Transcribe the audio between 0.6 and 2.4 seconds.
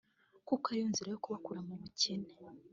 ariyo nzira yo kubakura mu bukene